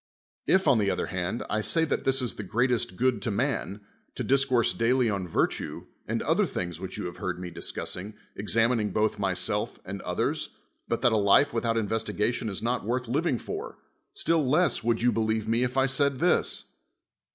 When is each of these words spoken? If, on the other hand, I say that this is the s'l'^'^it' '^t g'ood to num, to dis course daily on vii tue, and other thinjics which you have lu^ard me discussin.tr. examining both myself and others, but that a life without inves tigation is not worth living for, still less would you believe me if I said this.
If, 0.47 0.67
on 0.67 0.79
the 0.79 0.89
other 0.89 1.05
hand, 1.13 1.43
I 1.47 1.61
say 1.61 1.85
that 1.85 2.05
this 2.05 2.23
is 2.23 2.33
the 2.33 2.43
s'l'^'^it' 2.43 2.69
'^t 2.69 2.95
g'ood 2.95 3.21
to 3.21 3.29
num, 3.29 3.81
to 4.15 4.23
dis 4.23 4.45
course 4.45 4.73
daily 4.73 5.11
on 5.11 5.27
vii 5.27 5.45
tue, 5.47 5.89
and 6.07 6.23
other 6.23 6.45
thinjics 6.47 6.79
which 6.79 6.97
you 6.97 7.05
have 7.05 7.17
lu^ard 7.17 7.37
me 7.37 7.51
discussin.tr. 7.51 8.17
examining 8.35 8.89
both 8.89 9.19
myself 9.19 9.77
and 9.85 10.01
others, 10.01 10.57
but 10.87 11.03
that 11.03 11.11
a 11.13 11.17
life 11.17 11.53
without 11.53 11.75
inves 11.75 12.03
tigation 12.11 12.49
is 12.49 12.63
not 12.63 12.83
worth 12.83 13.07
living 13.07 13.37
for, 13.37 13.77
still 14.15 14.43
less 14.43 14.83
would 14.83 15.03
you 15.03 15.11
believe 15.11 15.47
me 15.47 15.61
if 15.61 15.77
I 15.77 15.85
said 15.85 16.17
this. 16.17 16.65